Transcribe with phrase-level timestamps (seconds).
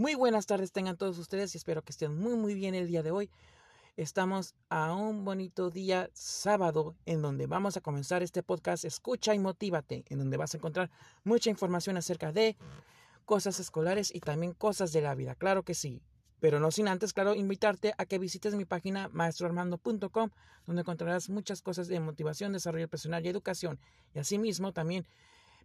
[0.00, 3.02] Muy buenas tardes tengan todos ustedes y espero que estén muy muy bien el día
[3.02, 3.28] de hoy.
[3.98, 9.38] Estamos a un bonito día sábado en donde vamos a comenzar este podcast Escucha y
[9.38, 10.90] Motívate, en donde vas a encontrar
[11.22, 12.56] mucha información acerca de
[13.26, 15.34] cosas escolares y también cosas de la vida.
[15.34, 16.00] Claro que sí.
[16.40, 20.30] Pero no sin antes, claro, invitarte a que visites mi página maestroarmando.com,
[20.66, 23.78] donde encontrarás muchas cosas de motivación, desarrollo personal y educación.
[24.14, 25.06] Y asimismo también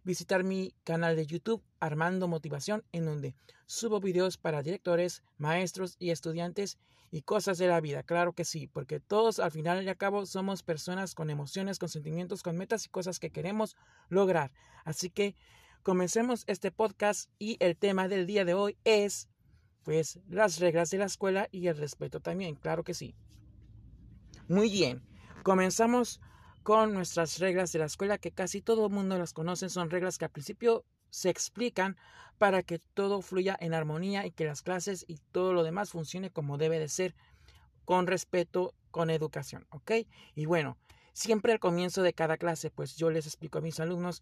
[0.06, 3.34] visitar mi canal de YouTube Armando Motivación, en donde
[3.66, 6.78] subo videos para directores, maestros y estudiantes
[7.10, 8.04] y cosas de la vida.
[8.04, 11.88] Claro que sí, porque todos al final y al cabo somos personas con emociones, con
[11.88, 13.74] sentimientos, con metas y cosas que queremos
[14.08, 14.52] lograr.
[14.84, 15.34] Así que
[15.82, 19.28] comencemos este podcast y el tema del día de hoy es
[19.82, 23.16] pues las reglas de la escuela y el respeto también, claro que sí.
[24.46, 25.02] Muy bien,
[25.42, 26.20] comenzamos
[26.66, 30.18] con nuestras reglas de la escuela que casi todo el mundo las conoce, son reglas
[30.18, 31.96] que al principio se explican
[32.38, 36.32] para que todo fluya en armonía y que las clases y todo lo demás funcione
[36.32, 37.14] como debe de ser,
[37.84, 39.92] con respeto, con educación, ¿ok?
[40.34, 40.76] Y bueno,
[41.12, 44.20] siempre al comienzo de cada clase, pues yo les explico a mis alumnos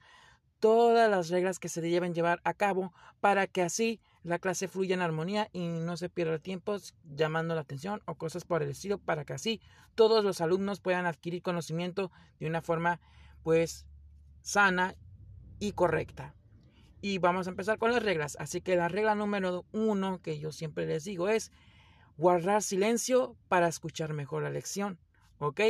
[0.65, 4.95] todas las reglas que se deben llevar a cabo para que así la clase fluya
[4.95, 8.97] en armonía y no se pierda tiempo llamando la atención o cosas por el estilo
[8.97, 9.61] para que así
[9.95, 12.99] todos los alumnos puedan adquirir conocimiento de una forma
[13.43, 13.85] pues
[14.41, 14.95] sana
[15.59, 16.35] y correcta.
[17.03, 18.35] Y vamos a empezar con las reglas.
[18.41, 21.53] Así que la regla número uno que yo siempre les digo es
[22.17, 24.99] guardar silencio para escuchar mejor la lección.
[25.41, 25.61] ¿Ok?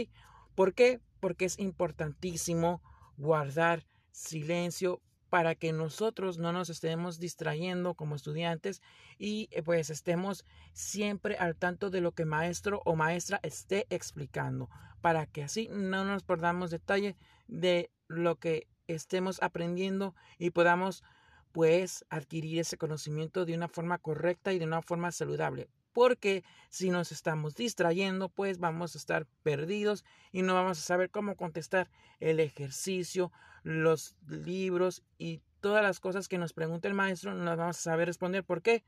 [0.55, 1.01] ¿Por qué?
[1.19, 2.81] Porque es importantísimo
[3.17, 3.85] guardar
[4.15, 8.81] silencio para que nosotros no nos estemos distrayendo como estudiantes
[9.19, 14.71] y eh, pues estemos siempre al tanto de lo que maestro o maestra esté explicando,
[15.01, 17.17] para que así no nos perdamos detalle
[17.49, 21.03] de lo que estemos aprendiendo y podamos
[21.51, 25.69] pues adquirir ese conocimiento de una forma correcta y de una forma saludable.
[25.95, 31.09] Porque si nos estamos distrayendo, pues vamos a estar perdidos y no vamos a saber
[31.09, 31.89] cómo contestar
[32.19, 33.33] el ejercicio,
[33.63, 37.83] los libros y todas las cosas que nos pregunta el maestro, no las vamos a
[37.83, 38.45] saber responder.
[38.45, 38.85] ¿Por qué?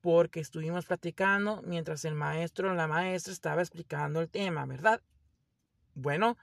[0.00, 5.02] Porque estuvimos platicando mientras el maestro o la maestra estaba explicando el tema, ¿verdad?
[5.94, 6.38] Bueno,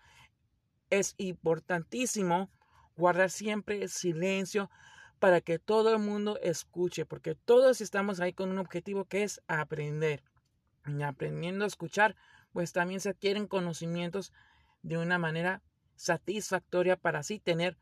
[0.92, 2.52] es importantísimo
[2.96, 4.70] guardar siempre el silencio
[5.19, 9.41] para que todo el mundo escuche, porque todos estamos ahí con un objetivo que es
[9.47, 10.24] aprender.
[10.88, 12.16] Y aprendiendo a escuchar,
[12.52, 14.31] pues también se adquieren conocimientos
[14.81, 15.62] de una manera
[15.96, 17.78] satisfactoria para así tener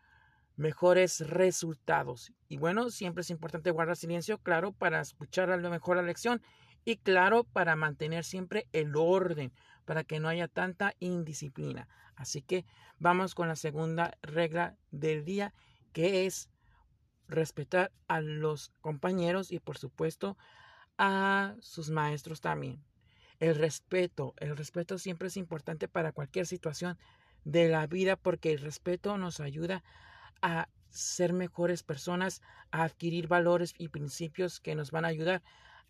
[0.55, 2.33] mejores resultados.
[2.49, 6.41] Y bueno, siempre es importante guardar silencio, claro, para escuchar a lo mejor la lección
[6.83, 9.53] y claro, para mantener siempre el orden,
[9.85, 11.87] para que no haya tanta indisciplina.
[12.15, 12.65] Así que
[12.97, 15.53] vamos con la segunda regla del día,
[15.93, 16.49] que es
[17.27, 20.37] respetar a los compañeros y por supuesto
[20.97, 22.83] a sus maestros también.
[23.39, 26.97] El respeto, el respeto siempre es importante para cualquier situación
[27.43, 29.83] de la vida porque el respeto nos ayuda
[30.41, 35.43] a ser mejores personas, a adquirir valores y principios que nos van a ayudar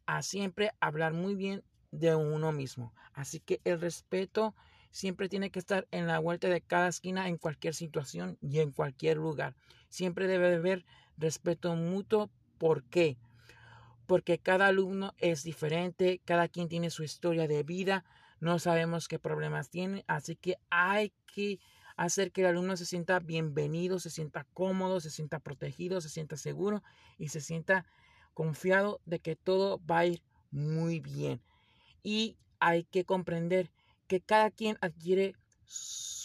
[0.05, 2.93] a siempre hablar muy bien de uno mismo.
[3.13, 4.55] Así que el respeto
[4.91, 8.71] siempre tiene que estar en la vuelta de cada esquina en cualquier situación y en
[8.71, 9.55] cualquier lugar.
[9.89, 10.85] Siempre debe haber
[11.17, 12.29] respeto mutuo.
[12.57, 13.17] ¿Por qué?
[14.05, 18.05] Porque cada alumno es diferente, cada quien tiene su historia de vida,
[18.39, 21.59] no sabemos qué problemas tiene, así que hay que
[21.97, 26.37] hacer que el alumno se sienta bienvenido, se sienta cómodo, se sienta protegido, se sienta
[26.37, 26.83] seguro
[27.17, 27.85] y se sienta
[28.33, 31.41] confiado de que todo va a ir muy bien.
[32.03, 33.71] Y hay que comprender
[34.07, 35.35] que cada quien adquiere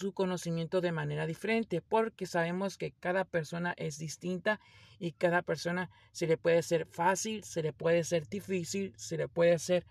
[0.03, 4.61] su conocimiento de manera diferente porque sabemos que cada persona es distinta
[4.99, 9.29] y cada persona se le puede ser fácil, se le puede ser difícil, se le
[9.29, 9.87] puede ser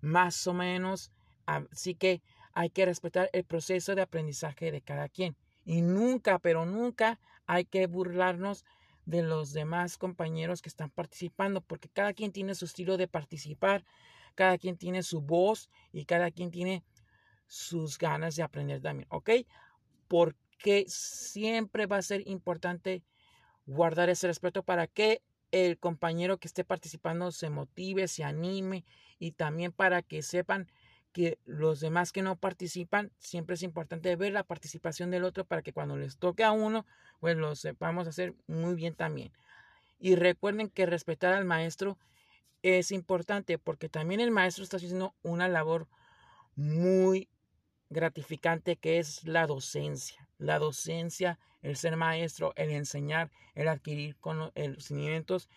[0.00, 1.10] más o menos
[1.46, 2.22] Así que
[2.52, 5.36] hay que respetar el proceso de aprendizaje de cada quien.
[5.64, 8.64] Y nunca, pero nunca hay que burlarnos
[9.04, 13.84] de los demás compañeros que están participando, porque cada quien tiene su estilo de participar,
[14.34, 16.82] cada quien tiene su voz y cada quien tiene
[17.46, 19.06] sus ganas de aprender también.
[20.08, 23.02] Porque siempre va a ser importante
[23.66, 28.84] guardar ese respeto para que el compañero que esté participando se motive, se anime
[29.18, 30.68] y también para que sepan
[31.12, 35.62] que los demás que no participan, siempre es importante ver la participación del otro para
[35.62, 36.84] que cuando les toque a uno,
[37.20, 39.32] pues lo sepamos hacer muy bien también.
[39.98, 41.96] Y recuerden que respetar al maestro
[42.62, 45.88] es importante porque también el maestro está haciendo una labor
[46.54, 47.30] muy
[47.90, 50.28] gratificante que es la docencia.
[50.38, 55.48] La docencia, el ser maestro, el enseñar, el adquirir conocimientos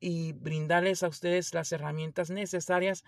[0.00, 3.04] y brindarles a ustedes las herramientas necesarias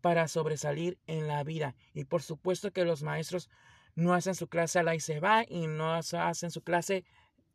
[0.00, 1.74] para sobresalir en la vida.
[1.94, 3.50] Y por supuesto que los maestros
[3.94, 7.04] no hacen su clase a la y se va y no hacen su clase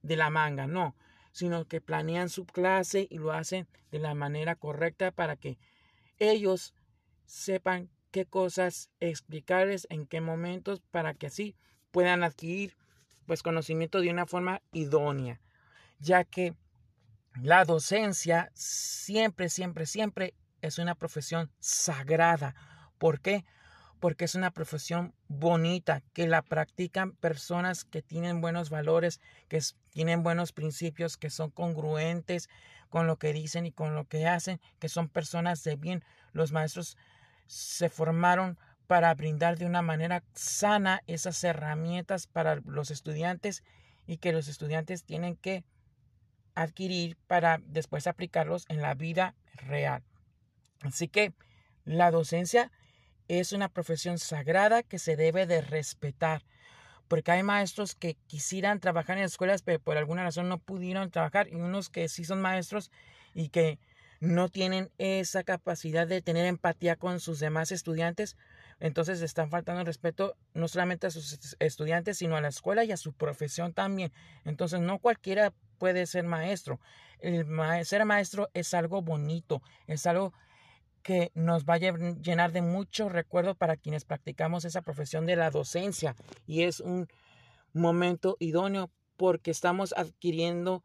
[0.01, 0.95] de la manga, no,
[1.31, 5.57] sino que planean su clase y lo hacen de la manera correcta para que
[6.19, 6.73] ellos
[7.25, 11.55] sepan qué cosas explicarles en qué momentos para que así
[11.89, 12.77] puedan adquirir
[13.25, 15.41] pues conocimiento de una forma idónea,
[15.97, 16.53] ya que
[17.41, 22.55] la docencia siempre, siempre, siempre es una profesión sagrada.
[22.99, 23.45] ¿Por qué?
[23.99, 30.21] Porque es una profesión bonita, que la practican personas que tienen buenos valores, que tienen
[30.21, 32.47] buenos principios, que son congruentes
[32.89, 36.03] con lo que dicen y con lo que hacen, que son personas de bien.
[36.31, 36.95] Los maestros
[37.53, 38.57] se formaron
[38.87, 43.63] para brindar de una manera sana esas herramientas para los estudiantes
[44.07, 45.63] y que los estudiantes tienen que
[46.55, 50.03] adquirir para después aplicarlos en la vida real.
[50.81, 51.33] Así que
[51.85, 52.71] la docencia
[53.27, 56.43] es una profesión sagrada que se debe de respetar,
[57.07, 61.47] porque hay maestros que quisieran trabajar en escuelas, pero por alguna razón no pudieron trabajar,
[61.49, 62.91] y unos que sí son maestros
[63.33, 63.79] y que
[64.23, 68.37] no tienen esa capacidad de tener empatía con sus demás estudiantes,
[68.79, 72.93] entonces están faltando el respeto no solamente a sus estudiantes, sino a la escuela y
[72.93, 74.13] a su profesión también.
[74.45, 76.79] Entonces no cualquiera puede ser maestro.
[77.19, 77.45] El
[77.85, 80.33] ser maestro es algo bonito, es algo
[81.01, 85.49] que nos va a llenar de mucho recuerdo para quienes practicamos esa profesión de la
[85.49, 86.15] docencia
[86.47, 87.09] y es un
[87.73, 90.81] momento idóneo porque estamos adquiriendo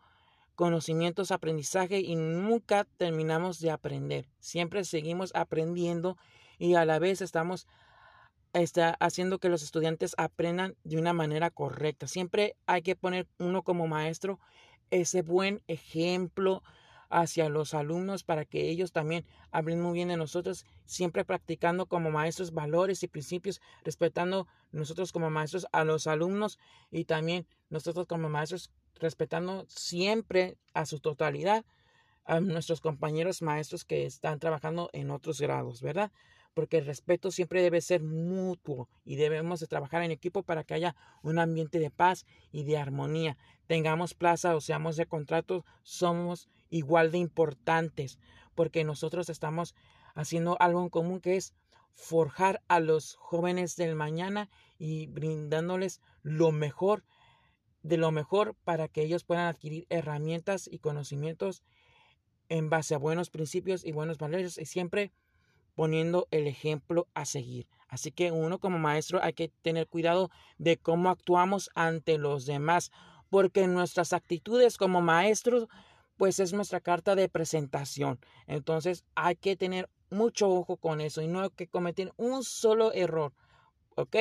[0.58, 4.26] conocimientos, aprendizaje y nunca terminamos de aprender.
[4.40, 6.16] Siempre seguimos aprendiendo
[6.58, 7.68] y a la vez estamos
[8.52, 12.08] está haciendo que los estudiantes aprendan de una manera correcta.
[12.08, 14.40] Siempre hay que poner uno como maestro
[14.90, 16.64] ese buen ejemplo
[17.08, 22.10] hacia los alumnos para que ellos también hablen muy bien de nosotros, siempre practicando como
[22.10, 26.58] maestros valores y principios, respetando nosotros como maestros a los alumnos
[26.90, 31.64] y también nosotros como maestros respetando siempre a su totalidad
[32.24, 36.12] a nuestros compañeros maestros que están trabajando en otros grados, ¿verdad?
[36.58, 40.74] porque el respeto siempre debe ser mutuo y debemos de trabajar en equipo para que
[40.74, 43.36] haya un ambiente de paz y de armonía.
[43.68, 48.18] Tengamos plaza o seamos de contrato, somos igual de importantes
[48.56, 49.76] porque nosotros estamos
[50.16, 51.54] haciendo algo en común que es
[51.94, 57.04] forjar a los jóvenes del mañana y brindándoles lo mejor
[57.88, 61.62] de lo mejor para que ellos puedan adquirir herramientas y conocimientos
[62.50, 65.10] en base a buenos principios y buenos valores y siempre
[65.74, 67.66] poniendo el ejemplo a seguir.
[67.88, 72.90] Así que uno como maestro hay que tener cuidado de cómo actuamos ante los demás,
[73.30, 75.66] porque nuestras actitudes como maestros
[76.18, 78.18] pues es nuestra carta de presentación.
[78.46, 82.92] Entonces hay que tener mucho ojo con eso y no hay que cometer un solo
[82.92, 83.32] error.
[83.94, 84.16] ¿Ok?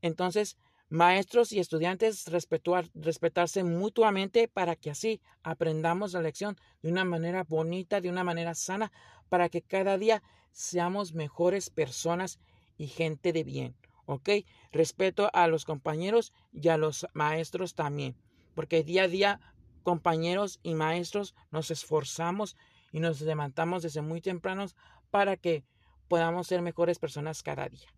[0.00, 0.56] Entonces,
[0.88, 8.00] maestros y estudiantes respetarse mutuamente para que así aprendamos la lección de una manera bonita,
[8.00, 8.90] de una manera sana,
[9.28, 12.38] para que cada día seamos mejores personas
[12.76, 13.76] y gente de bien.
[14.06, 14.30] ¿Ok?
[14.72, 18.16] Respeto a los compañeros y a los maestros también.
[18.54, 19.40] Porque día a día,
[19.82, 22.56] compañeros y maestros, nos esforzamos
[22.90, 24.76] y nos levantamos desde muy tempranos
[25.10, 25.64] para que
[26.08, 27.88] podamos ser mejores personas cada día.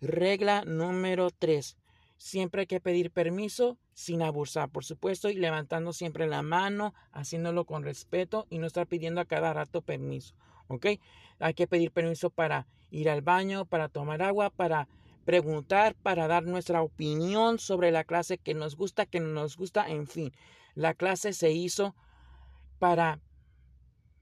[0.00, 1.76] Regla número 3.
[2.18, 7.64] Siempre hay que pedir permiso sin abusar, por supuesto, y levantando siempre la mano, haciéndolo
[7.64, 10.34] con respeto y no estar pidiendo a cada rato permiso.
[10.68, 10.86] ¿ok?
[11.38, 14.88] Hay que pedir permiso para ir al baño, para tomar agua, para
[15.24, 19.88] preguntar, para dar nuestra opinión sobre la clase que nos gusta, que no nos gusta,
[19.88, 20.32] en fin.
[20.74, 21.94] La clase se hizo
[22.78, 23.20] para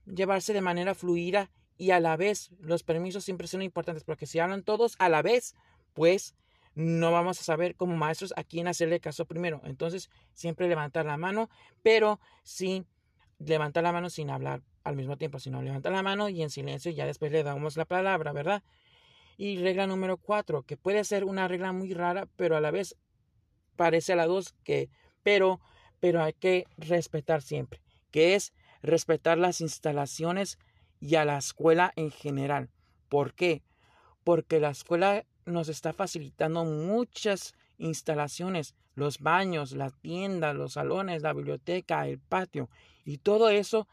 [0.06, 4.38] llevarse de manera fluida y a la vez los permisos siempre son importantes porque si
[4.38, 5.54] hablan todos a la vez,
[5.92, 6.34] pues
[6.76, 9.62] no vamos a saber como maestros a quién hacerle caso primero.
[9.64, 11.48] Entonces, siempre levantar la mano,
[11.82, 12.86] pero sin
[13.38, 16.92] levantar la mano sin hablar al mismo tiempo, sino levanta la mano y en silencio
[16.92, 18.62] ya después le damos la palabra, ¿verdad?
[19.38, 22.94] Y regla número cuatro, que puede ser una regla muy rara, pero a la vez
[23.74, 24.90] parece a la dos que,
[25.22, 25.60] pero,
[25.98, 27.80] pero hay que respetar siempre,
[28.10, 28.52] que es
[28.82, 30.58] respetar las instalaciones
[31.00, 32.70] y a la escuela en general.
[33.08, 33.62] ¿Por qué?
[34.24, 41.32] Porque la escuela nos está facilitando muchas instalaciones, los baños, la tienda, los salones, la
[41.32, 42.68] biblioteca, el patio,
[43.04, 43.86] y todo eso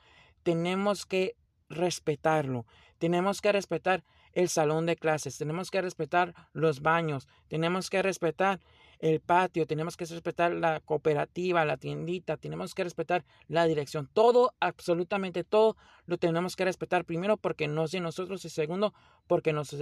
[0.43, 1.35] tenemos que
[1.69, 2.65] respetarlo.
[2.97, 8.59] Tenemos que respetar el salón de clases, tenemos que respetar los baños, tenemos que respetar
[9.03, 14.07] el patio, tenemos que respetar la cooperativa, la tiendita, tenemos que respetar la dirección.
[14.13, 18.93] Todo, absolutamente todo, lo tenemos que respetar primero porque no es de nosotros y segundo
[19.27, 19.75] porque nos,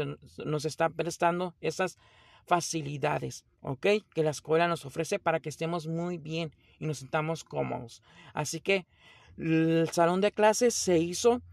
[0.44, 2.00] nos está prestando esas
[2.48, 3.86] facilidades, ¿ok?
[4.12, 8.02] Que la escuela nos ofrece para que estemos muy bien y nos sintamos cómodos.
[8.34, 8.88] Así que
[9.38, 11.44] el salón de clases se hizo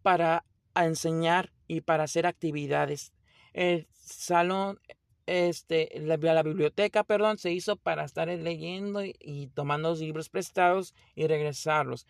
[0.00, 3.12] para enseñar y para hacer actividades.
[3.52, 4.80] El salón
[5.26, 11.26] este, la, biblioteca, perdón, se hizo para estar leyendo y, tomando los libros prestados y
[11.26, 12.06] regresarlos.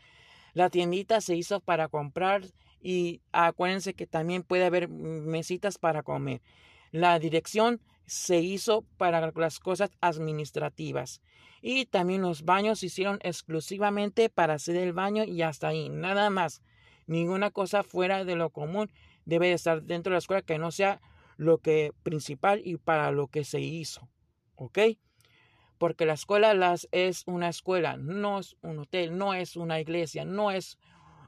[0.55, 2.43] La tiendita se hizo para comprar
[2.81, 6.43] y acuérdense que también puede haber mesitas para comer.
[6.91, 11.23] La dirección se hizo para las cosas administrativas.
[11.63, 16.29] Y también los baños se hicieron exclusivamente para hacer el baño y hasta ahí, nada
[16.29, 16.61] más.
[17.07, 18.91] Ninguna cosa fuera de lo común
[19.25, 21.01] debe estar dentro de la escuela que no sea
[21.43, 24.09] lo que principal y para lo que se hizo.
[24.55, 24.79] ¿Ok?
[25.79, 30.25] Porque la escuela las es una escuela, no es un hotel, no es una iglesia,
[30.25, 30.79] no es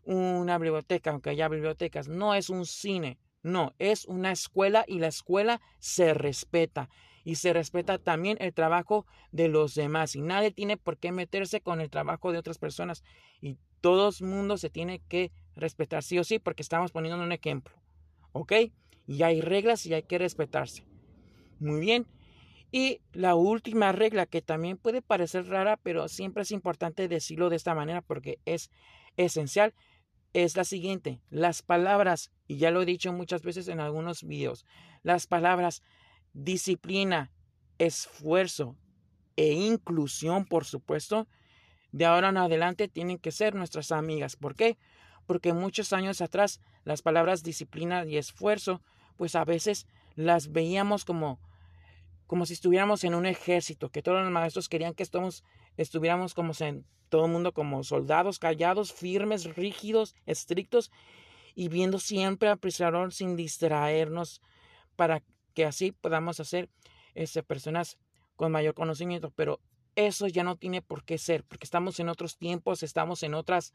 [0.05, 5.09] una biblioteca, aunque haya bibliotecas, no es un cine, no, es una escuela y la
[5.09, 6.89] escuela se respeta
[7.25, 11.61] y se respeta también el trabajo de los demás y nadie tiene por qué meterse
[11.61, 13.03] con el trabajo de otras personas
[13.41, 17.33] y todo el mundo se tiene que respetar sí o sí porque estamos poniendo un
[17.33, 17.75] ejemplo.
[18.33, 18.53] ¿Ok?
[19.07, 20.87] Y hay reglas y hay que respetarse.
[21.59, 22.07] Muy bien.
[22.73, 27.57] Y la última regla que también puede parecer rara, pero siempre es importante decirlo de
[27.57, 28.71] esta manera porque es
[29.17, 29.75] esencial,
[30.33, 31.21] es la siguiente.
[31.31, 34.67] Las palabras, y ya lo he dicho muchas veces en algunos videos,
[35.03, 35.83] las palabras
[36.33, 37.31] disciplina,
[37.79, 38.77] esfuerzo
[39.37, 41.29] e inclusión, por supuesto,
[41.93, 44.35] de ahora en adelante tienen que ser nuestras amigas.
[44.35, 44.77] ¿Por qué?
[45.27, 48.83] Porque muchos años atrás las palabras disciplina y esfuerzo
[49.17, 51.41] pues a veces las veíamos como,
[52.27, 55.05] como si estuviéramos en un ejército, que todos los maestros querían que
[55.77, 56.53] estuviéramos como
[57.09, 60.91] todo el mundo como soldados, callados, firmes, rígidos, estrictos,
[61.55, 64.41] y viendo siempre al prisionero sin distraernos,
[64.97, 65.23] para
[65.55, 66.69] que así podamos hacer
[67.15, 67.99] este, personas
[68.37, 69.31] con mayor conocimiento.
[69.31, 69.61] Pero
[69.95, 73.73] eso ya no tiene por qué ser, porque estamos en otros tiempos, estamos en otras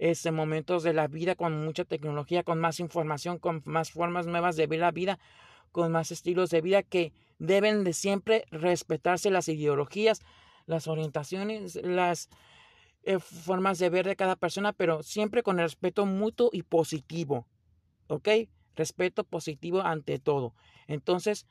[0.00, 4.56] este, momentos de la vida con mucha tecnología, con más información, con más formas nuevas
[4.56, 5.18] de ver la vida,
[5.72, 10.22] con más estilos de vida que deben de siempre respetarse las ideologías,
[10.64, 12.30] las orientaciones, las
[13.02, 17.46] eh, formas de ver de cada persona, pero siempre con el respeto mutuo y positivo.
[18.08, 18.28] ¿Ok?
[18.76, 20.54] Respeto positivo ante todo.
[20.86, 21.46] Entonces,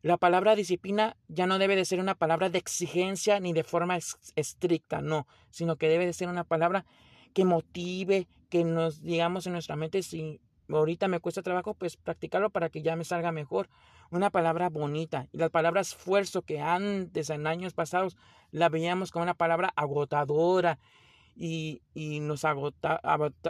[0.00, 3.98] la palabra disciplina ya no debe de ser una palabra de exigencia ni de forma
[4.34, 6.86] estricta, no, sino que debe de ser una palabra
[7.32, 12.50] que motive, que nos digamos en nuestra mente, si ahorita me cuesta trabajo, pues practicarlo
[12.50, 13.68] para que ya me salga mejor.
[14.10, 15.28] Una palabra bonita.
[15.32, 18.16] Y la palabra esfuerzo, que antes, en años pasados,
[18.50, 20.78] la veíamos como una palabra agotadora
[21.34, 23.00] y, y nos agota,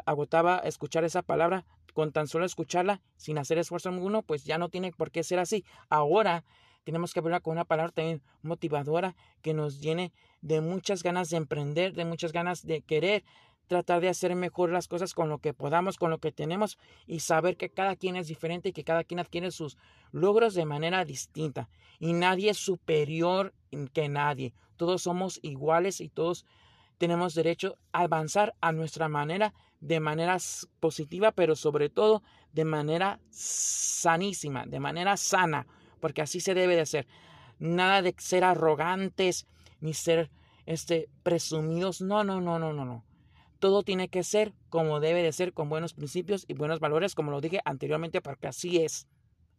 [0.06, 1.64] agotaba escuchar esa palabra.
[1.92, 5.38] Con tan solo escucharla, sin hacer esfuerzo alguno, pues ya no tiene por qué ser
[5.38, 5.62] así.
[5.90, 6.42] Ahora
[6.84, 11.36] tenemos que verla con una palabra también motivadora que nos llene de muchas ganas de
[11.36, 13.24] emprender, de muchas ganas de querer
[13.72, 16.76] tratar de hacer mejor las cosas con lo que podamos, con lo que tenemos
[17.06, 19.78] y saber que cada quien es diferente y que cada quien adquiere sus
[20.10, 23.54] logros de manera distinta y nadie es superior
[23.94, 24.52] que nadie.
[24.76, 26.44] Todos somos iguales y todos
[26.98, 30.36] tenemos derecho a avanzar a nuestra manera, de manera
[30.78, 35.66] positiva, pero sobre todo de manera sanísima, de manera sana,
[35.98, 37.06] porque así se debe de hacer.
[37.58, 39.46] Nada de ser arrogantes
[39.80, 40.30] ni ser
[40.66, 42.02] este presumidos.
[42.02, 43.02] No, no, no, no, no, no.
[43.62, 47.30] Todo tiene que ser como debe de ser, con buenos principios y buenos valores, como
[47.30, 49.06] lo dije anteriormente, porque así es.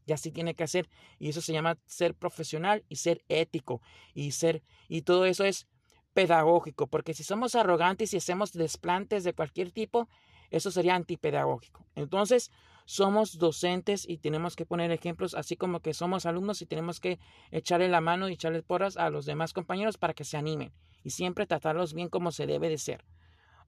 [0.05, 0.89] Y así tiene que ser.
[1.19, 3.81] Y eso se llama ser profesional y ser ético.
[4.13, 5.67] Y ser, y todo eso es
[6.13, 6.87] pedagógico.
[6.87, 10.09] Porque si somos arrogantes y hacemos desplantes de cualquier tipo,
[10.49, 11.85] eso sería antipedagógico.
[11.95, 12.51] Entonces,
[12.83, 17.19] somos docentes y tenemos que poner ejemplos, así como que somos alumnos y tenemos que
[17.51, 20.73] echarle la mano y echarle porras a los demás compañeros para que se animen.
[21.05, 23.05] Y siempre tratarlos bien como se debe de ser.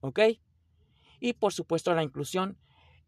[0.00, 0.20] ¿Ok?
[1.20, 2.58] Y por supuesto la inclusión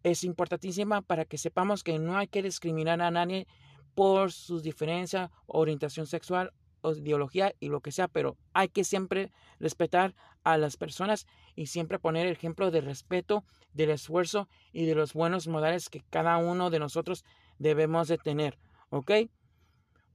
[0.03, 3.47] es importantísima para que sepamos que no hay que discriminar a nadie
[3.95, 9.33] por sus diferencias, orientación sexual o ideología y lo que sea, pero hay que siempre
[9.59, 10.15] respetar
[10.45, 11.27] a las personas
[11.57, 16.05] y siempre poner el ejemplo de respeto, del esfuerzo y de los buenos modales que
[16.11, 17.25] cada uno de nosotros
[17.59, 18.59] debemos de tener,
[18.91, 19.11] ¿ok?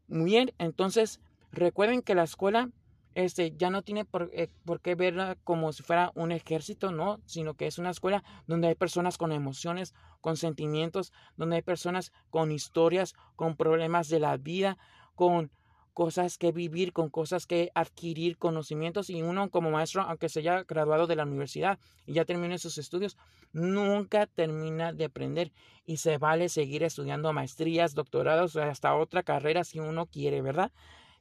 [0.07, 1.19] Muy bien, entonces
[1.51, 2.69] recuerden que la escuela
[3.15, 7.19] este, ya no tiene por, eh, por, qué verla como si fuera un ejército, no,
[7.25, 12.11] sino que es una escuela donde hay personas con emociones, con sentimientos, donde hay personas
[12.29, 14.77] con historias, con problemas de la vida,
[15.15, 15.51] con,
[15.93, 19.09] cosas que vivir, con cosas que adquirir, conocimientos.
[19.09, 22.77] Y uno como maestro, aunque se haya graduado de la universidad y ya termine sus
[22.77, 23.17] estudios,
[23.53, 25.51] nunca termina de aprender.
[25.85, 30.71] Y se vale seguir estudiando maestrías, doctorados, hasta otra carrera si uno quiere, ¿verdad?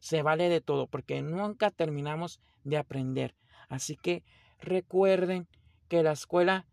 [0.03, 3.37] Se vale de todo porque nunca terminamos de aprender.
[3.69, 4.25] Así que
[4.59, 5.47] recuerden
[5.87, 6.67] que la escuela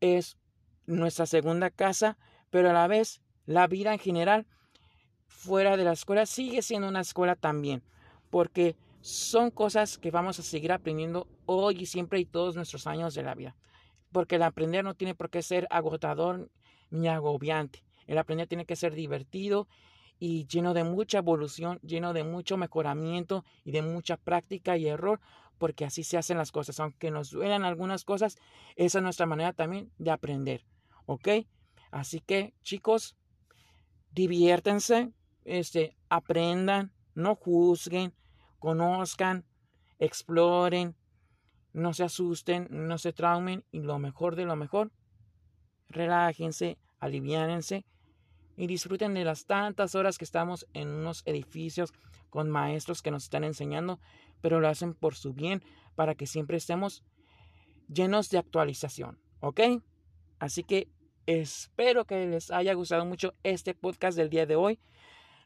[0.00, 0.36] es
[0.84, 2.18] nuestra segunda casa,
[2.50, 4.46] pero a la vez la vida en general
[5.26, 7.82] fuera de la escuela sigue siendo una escuela también,
[8.28, 13.14] porque son cosas que vamos a seguir aprendiendo hoy y siempre y todos nuestros años
[13.14, 13.56] de la vida.
[14.12, 16.50] Porque el aprender no tiene por qué ser agotador
[16.90, 17.82] ni agobiante.
[18.06, 19.66] El aprender tiene que ser divertido
[20.20, 25.18] y lleno de mucha evolución, lleno de mucho mejoramiento y de mucha práctica y error,
[25.56, 26.78] porque así se hacen las cosas.
[26.78, 28.36] Aunque nos duelan algunas cosas,
[28.76, 30.66] esa es nuestra manera también de aprender.
[31.06, 31.28] ¿Ok?
[31.90, 33.16] Así que, chicos,
[34.12, 35.10] diviértense,
[35.44, 38.12] este, aprendan, no juzguen,
[38.58, 39.46] conozcan,
[39.98, 40.96] exploren,
[41.72, 44.92] no se asusten, no se traumen y lo mejor de lo mejor,
[45.88, 47.86] relájense, aliviánense
[48.60, 51.94] y disfruten de las tantas horas que estamos en unos edificios
[52.28, 54.00] con maestros que nos están enseñando,
[54.42, 55.62] pero lo hacen por su bien
[55.94, 57.02] para que siempre estemos
[57.88, 59.60] llenos de actualización, ¿ok?
[60.38, 60.88] Así que
[61.24, 64.78] espero que les haya gustado mucho este podcast del día de hoy.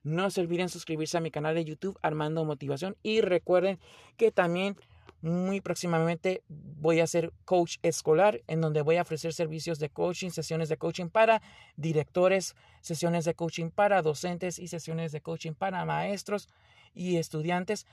[0.03, 3.79] No se olviden suscribirse a mi canal de YouTube Armando Motivación y recuerden
[4.17, 4.77] que también
[5.25, 10.31] muy próximamente voy a ser coach escolar en donde voy a ofrecer servicios de coaching,
[10.31, 11.41] sesiones de coaching para
[11.77, 16.49] directores, sesiones de coaching para docentes y sesiones de coaching para maestros
[16.95, 17.87] y estudiantes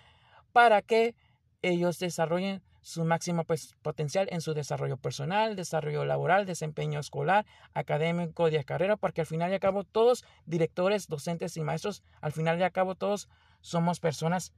[0.51, 1.15] para que
[1.61, 8.50] ellos desarrollen su máximo pues, potencial en su desarrollo personal, desarrollo laboral, desempeño escolar, académico
[8.50, 12.59] de carrera, porque al final y al cabo todos, directores, docentes y maestros, al final
[12.59, 13.29] y al cabo todos
[13.61, 14.53] somos personas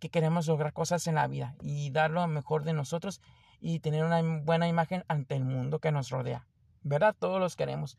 [0.00, 3.20] que queremos lograr cosas en la vida y dar lo mejor de nosotros
[3.60, 6.46] y tener una buena imagen ante el mundo que nos rodea.
[6.82, 7.14] ¿Verdad?
[7.16, 7.98] Todos los queremos.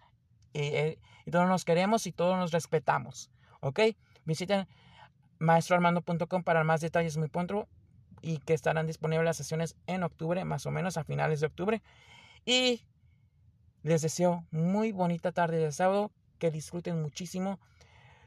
[0.53, 3.29] Eh, y todos nos queremos y todos nos respetamos.
[3.61, 3.79] ¿Ok?
[4.25, 4.67] Visiten
[5.39, 7.67] maestroarmando.com para más detalles muy pronto
[8.21, 11.81] y que estarán disponibles las sesiones en octubre, más o menos a finales de octubre.
[12.45, 12.83] Y
[13.83, 17.59] les deseo muy bonita tarde de sábado, que disfruten muchísimo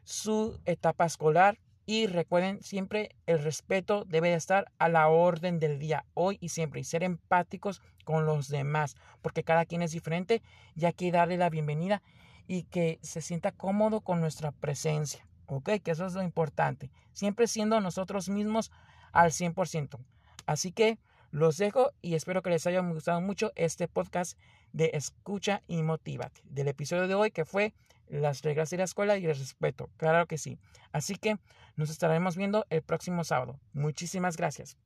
[0.04, 5.78] su etapa escolar y recuerden siempre el respeto debe de estar a la orden del
[5.78, 10.42] día hoy y siempre y ser empáticos con los demás porque cada quien es diferente
[10.74, 12.02] y hay que darle la bienvenida
[12.46, 15.70] y que se sienta cómodo con nuestra presencia, ¿ok?
[15.82, 18.70] Que eso es lo importante, siempre siendo nosotros mismos
[19.12, 19.98] al 100%.
[20.46, 20.98] Así que
[21.30, 24.38] los dejo y espero que les haya gustado mucho este podcast
[24.72, 27.72] de Escucha y Motívate del episodio de hoy que fue
[28.08, 29.90] las reglas de la escuela y el respeto.
[29.96, 30.58] Claro que sí.
[30.92, 31.38] Así que
[31.76, 33.60] nos estaremos viendo el próximo sábado.
[33.72, 34.76] Muchísimas gracias.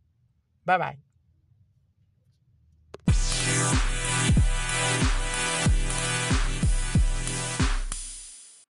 [0.64, 1.07] Bye bye.